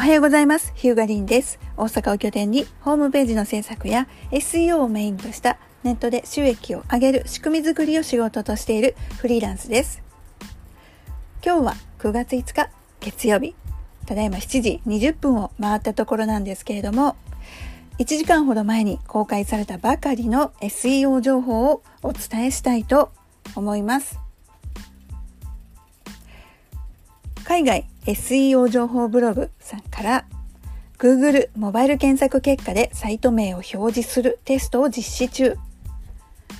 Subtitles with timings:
[0.00, 0.72] おはようございます。
[0.76, 1.58] ヒューガリンです。
[1.76, 10.02] 大阪を拠点にホームページの制作や SEO をメインとしたネットで収益を上げる仕組み作りを仕事としているフリーランスです。
[11.44, 12.70] 今日は9月5日
[13.00, 13.54] 月曜日。
[14.06, 17.16] ただいま7時20分を回ったところなんですけれども、
[17.98, 23.12] 1時間ほど前に公開されたばかりの SEO 情報をお伝えしたいと
[23.54, 24.18] 思います。
[27.50, 30.24] 海外 SEO 情報ブログさんから
[30.98, 35.56] Google モバイル検索結果でサイト名を表示するテストを実施中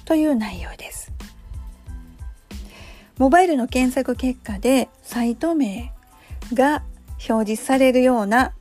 [0.05, 1.13] という内容です。
[3.19, 5.93] モバイルの検索結果でサイト名
[6.53, 6.83] が
[7.29, 8.53] 表示されるような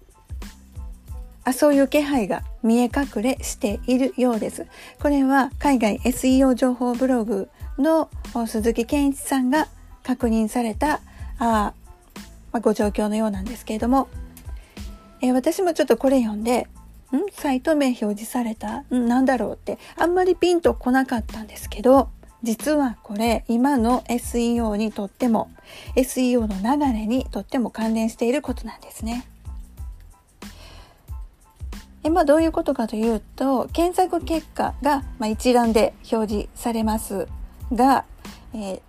[1.45, 4.67] あそういう気配が見え隠れしているようです。
[5.01, 7.49] これは海外 SEO 情報ブログ
[7.79, 8.07] の
[8.45, 9.67] 鈴木健一さんが
[10.03, 11.01] 確認された
[11.39, 11.73] あ
[12.51, 14.07] まあ、ご状況のようなんですけれども、
[15.21, 16.67] えー、私もちょっとこれ読んで、
[17.11, 17.31] ん？
[17.31, 18.83] サイト名表示された？
[18.91, 19.07] ん？
[19.07, 19.77] なんだろうって？
[19.97, 22.09] あんまりピンとこなかったんですけど、
[22.43, 25.51] 実はこれ今の SEO にとっても
[25.95, 26.55] SEO の
[26.87, 29.25] 流れにとっても関連していることなんですね。
[32.01, 37.27] えまあ、どういうことかというと検索結果が、まあ、一覧で表示されます
[37.73, 38.05] が、
[38.53, 38.81] えー、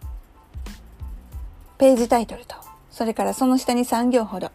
[1.77, 2.55] ページタイトルと
[2.91, 4.50] それからその下に3行ほど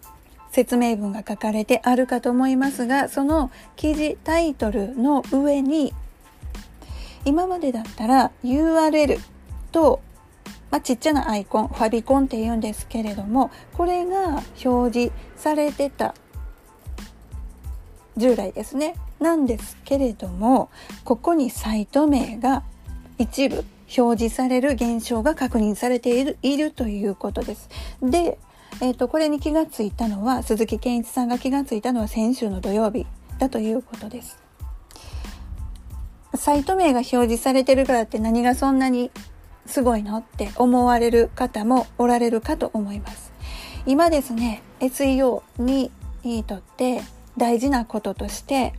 [0.51, 5.93] 説明文が書かれてあるかと思いますがその記事タイトルの上に
[7.25, 9.19] 今までだったら URL
[9.71, 10.01] と、
[10.71, 16.15] まあ、ちっちゃなアイコンファビコンって言うんですけれどもこれが表示されてた
[18.15, 18.95] 従来ですね。
[19.19, 20.69] なんですけれども
[21.03, 22.63] ここにサイト名が
[23.17, 23.65] 一部
[23.97, 27.69] 表示される現象が確認されているいるということです。
[28.01, 28.37] で、
[28.81, 33.05] えーと、これに気がついたのは鈴木健一さんが気がついたのは先週の土曜日
[33.39, 34.37] だということです。
[36.33, 39.11] サイト名が表示されてるからって何がそんなに
[39.65, 43.31] すごいのって思われる方もおられるかと思います。
[43.85, 45.91] 今ですね SEO に
[46.45, 47.01] とって
[47.37, 48.73] 大事なこととして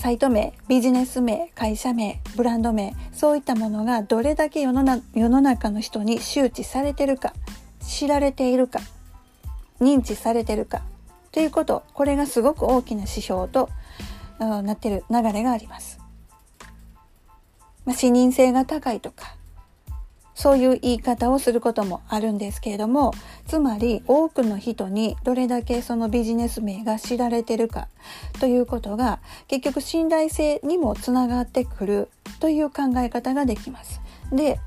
[0.00, 7.34] サイト名、ビジネス名、会社名、ブランド名、そういったものがどれだけ世のな世の中の人に周知されてるか、
[7.86, 8.80] 知られているか、
[9.78, 10.80] 認知されてるか
[11.32, 13.68] ということ、これがすごく大きな指標と
[14.38, 16.00] なってる流れがあります。
[17.84, 19.34] まあ、視認性が高いとか、
[20.40, 23.12] そういう言い方をすることもあるんですけれども
[23.46, 27.88] つまり多くの人にどれだけそのビジネス名が知られてるか
[28.40, 29.18] ということが
[29.48, 32.08] 結局信頼性にもつながってくる
[32.40, 34.00] という考え方ができます。
[34.32, 34.58] で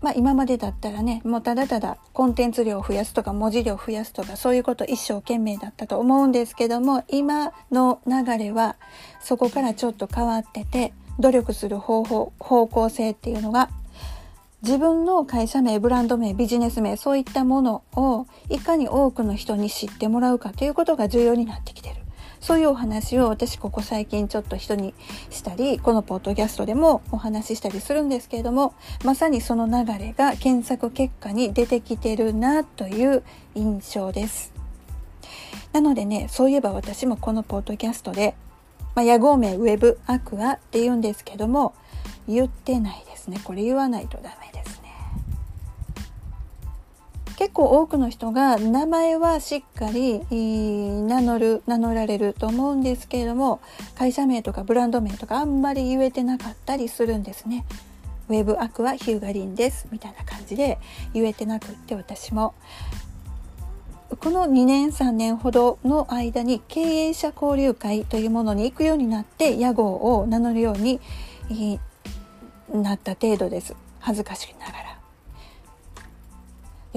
[0.00, 8.76] まあ、今までだったらねもうただただコンテンツ量を増やすとか文字量を増やすとかそういうこと一生懸命だったと思うんですけども今の流れは
[9.20, 13.70] そこからちょっと変わってて努力する方法方向性っていうのが
[14.64, 21.96] 自分の会社名、ブランド名、ビジネス名、そういったものをいかに多くの人に知ってもらうかということが重要になってきてる。
[22.40, 24.94] そういうお話を私ここ最近ちょっと人に
[25.28, 28.72] したり、このポッドキャストでもお話ししたりするんですけれども、
[29.04, 33.22] まさにその流れが検索結果に出てきてるなという
[33.54, 34.50] 印象です。
[35.74, 38.34] なのでね、そういえば私もこのポッドキャストで、
[38.94, 41.74] まあ、屋号名ウェブアクアって言うんですけども、
[42.26, 43.38] 言ってないですね。
[43.44, 44.53] これ言わないとダメ。
[47.44, 53.60] 結構多くの人が名前はしっかり名乗る、名乗られると思うんですけれども、
[53.98, 57.66] 会社名とかブランド名とかあんまり言えてなかったりするんですね。
[58.30, 59.86] ウェブアクはヒューガリンです。
[59.92, 60.78] みたいな感じで
[61.12, 62.54] 言えてなくって私も。
[64.20, 70.98] この2年3年ほどの間に経営者交流会というものに行くようになって屋号を名乗るように
[72.72, 73.76] なった程度です。
[74.00, 74.83] 恥ずかしながら。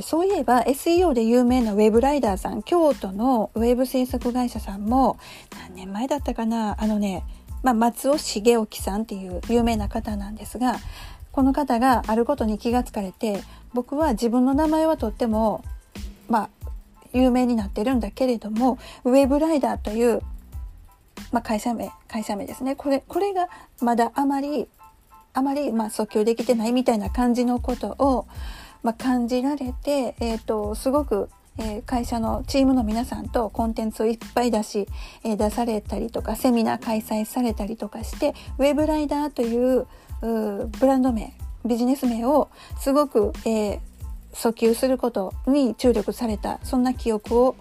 [0.02, 5.18] そういえば SEO で有名なウェブライダーさん京都のウェブ制作会社さんも
[5.68, 7.24] 何年前だったかなあのね、
[7.64, 10.76] まあ、松尾重興さんっていう有名な方なんですが
[11.32, 13.42] この方があることに気がつかれて
[13.74, 15.64] 僕は自分の名前はとっても
[16.30, 16.50] まあ
[17.14, 20.22] 有名になってるんだけれどもウェブライダーという、
[21.32, 22.76] まあ、会社名会社名ですね。
[22.76, 23.50] これこれが
[23.82, 24.68] まだあまり
[25.34, 28.26] あまりまあ訴求できてないみたいな感じのことを、
[28.84, 34.88] まあ、感じられて、えーと、すごく、えー、会社のチームの皆さんとコンテンツをいっぱい出し、
[35.24, 39.88] えー、出されたりとかセミナー開催されたりとかしてウェブライダーという
[40.22, 41.34] ブランド名
[41.66, 43.80] ビジネス名をすごく、えー、
[44.34, 47.56] 訴求することに注力されたそんな記憶を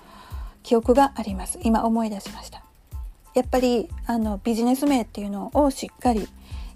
[0.63, 1.61] 記憶があります。
[1.63, 2.63] 今思い出しました。
[3.35, 6.27] やっぱりあのビジネス名っていうのをしっかり、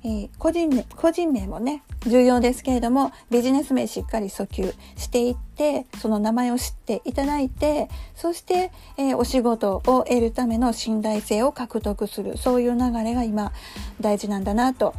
[0.03, 13.53] えー、個人名個人名もね重要ですけれどもビジネス名しっかり訴求していってその名前を知っていただいてそして、えー、お仕事を得るための信頼性を獲得するそういう流れが今
[14.01, 14.95] 大事なんだなと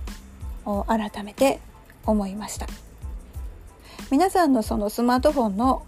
[0.88, 1.60] 改めて
[2.06, 2.68] 思いました。
[4.12, 5.84] 皆さんのそのスマートフォンの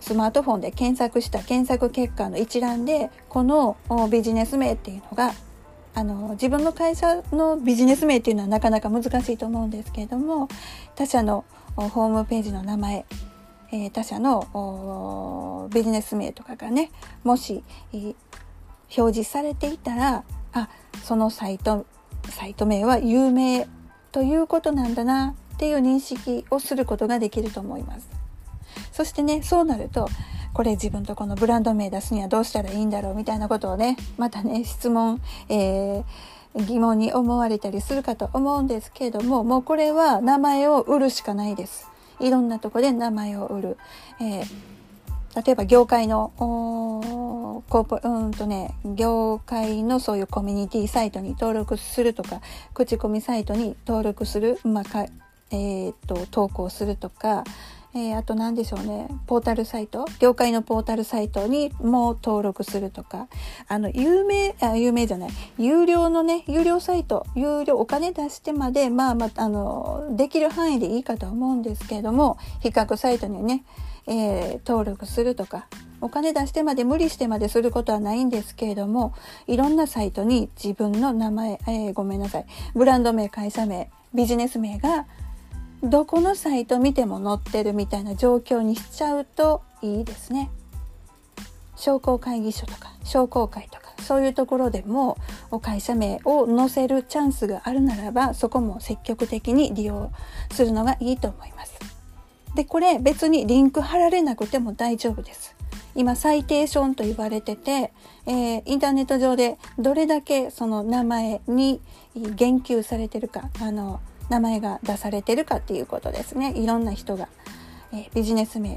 [0.00, 3.76] スマートフォンで検索した検索結果の一覧でこの
[4.10, 5.32] ビジネス名っていうのが
[5.98, 10.48] あの自分の会社のビジネス名っていうのはなかなか難しいと思うんですけれども
[10.94, 13.04] 他社のホームページの名前、
[13.72, 16.92] えー、他社のビジネス名とかがね
[17.24, 18.14] もし、えー、
[18.96, 20.22] 表示されていたら
[20.52, 20.68] あ
[21.02, 21.84] そのサイト
[22.30, 23.66] サイト名は有名
[24.12, 28.08] ということなんだなっていう認識をすることができると思います。
[28.92, 30.08] そしてねそうなると
[30.52, 36.04] これ自分とこのブランド名出すにはどうしたらいいんだろうみたいなことをねまたね質問、えー、
[36.66, 41.88] 疑問に思われたりするかと思うんですけどももうこれは名前を売るしかないです。
[42.20, 43.76] いろんなとこで名前を売る。
[44.20, 52.40] えー、例えば業界のコーポうんとね業界のそういうコミュニティサイトに登録するとか
[52.74, 54.84] 口コミサイトに登録する、まあ
[55.50, 57.44] えーと投稿するとか
[57.94, 59.08] えー、あと何でしょうね。
[59.26, 60.04] ポータルサイト。
[60.18, 63.28] 業界のポータルサイトにも登録するとか。
[63.66, 65.30] あの有名あ有名じゃない。
[65.58, 67.26] 有料のね有料サイト。
[67.34, 73.64] 有料お金出してまでまあまあのできる範囲でいいかと思うんですけれども比較サイトにね、
[74.06, 75.66] えー、登録するとか。
[76.00, 79.14] お金出してまで無理してまですることはないんですけれども
[79.48, 82.46] いろんなサイトに自分の名前、えー、ごめんなさい。
[82.74, 85.06] ブランド名会社名ビジネス名が
[85.82, 90.50] どこのサイト見ても載ってるみたいな状況にしちゃうといいですね。
[91.76, 95.16] 商工会議所とか商工会とかそういうところでも
[95.62, 100.10] 会社名を載せるチャンスがあるならばそこも積極的に利用
[100.50, 101.78] するのがいいと思います。
[102.56, 105.54] でこれ別にリンク貼られなくても大丈夫です。
[105.94, 107.92] 今サイテーションと言われてて、
[108.26, 111.80] えー、インターネット上でどれだけその名前に
[112.14, 116.52] 言及されてるかあの名前が出されてるかっていうことですね。
[116.56, 117.28] いろんな人が、
[117.92, 118.76] え、ビジネス名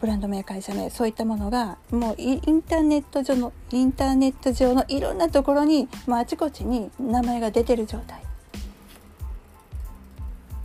[0.00, 8.22] ブランド名会社名そういったものがもうインターネット上のインターネット上のいろんなところに、まあ、あちこちに名前が出てる状態。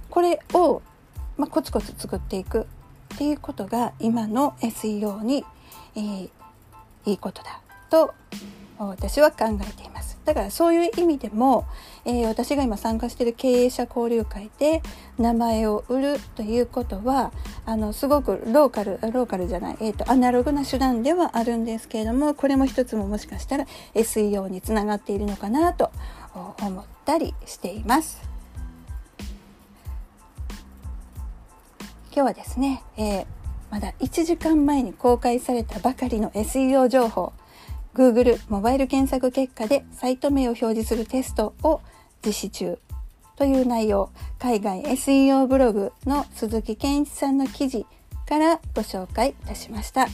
[0.10, 0.82] これを、
[1.38, 2.66] まあ、コツコツ作っていく。
[3.16, 5.44] っていうことが今の SEO に、
[5.96, 6.30] えー、
[7.06, 8.14] いいことだと
[8.78, 9.97] 私は考えています。
[10.28, 11.66] だからそういう意味でも、
[12.04, 14.84] えー、私が今参加している経営者交流会で
[15.18, 17.32] 名前を売るということは
[17.66, 23.66] あのすごくローカルローカルじゃない、えーと、アナログな手段ではあるんですけれどもこれも一つももしかしたら
[23.96, 25.92] SEO につながっているのかなと
[26.62, 28.22] 思ったりしています。
[32.14, 33.26] 今日はですね、えー、
[33.72, 37.32] まだ1時間前に公開されたばかりの SEO 情報
[37.98, 41.82] Google モバイル検索結果でサイト名を表示するテストを
[42.24, 42.78] 実施中
[43.36, 47.88] という内容、海外 SEO ブログの鈴木健一さんの記事
[48.30, 50.07] からご紹介いたしました。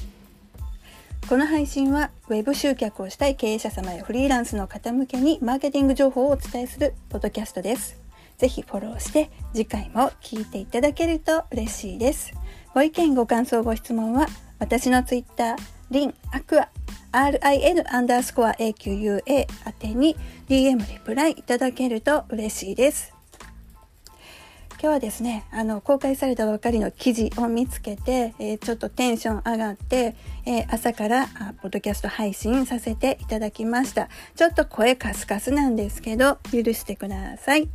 [1.27, 8.01] この配信は Web 集客をしたい経営者様やフリーランスの方向けにマーケティング情報をお伝えするポッドキャストです。
[8.37, 12.33] ぜひフォローして次回も聞いていただけると嬉しいです。
[12.73, 14.27] ご意見ご感想ご質問は
[14.59, 15.57] 私の Twitter
[15.91, 16.69] リンアクア
[17.13, 20.17] rin アンダースコア AQUA 宛てに
[20.49, 23.13] DM リプライいただけると嬉しいです。
[24.83, 34.09] 今日はですね、あの、公開されたばかりの記事を見つけて、えー、ちょっとテンション上がって、えー、朝からあポッドキャスト配信させていただきました。
[34.35, 37.69] ちょっと声カスカスなんですけど、許してください。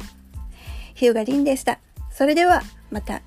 [0.93, 1.79] ヒューガリンでした。
[2.11, 3.23] それでは、また。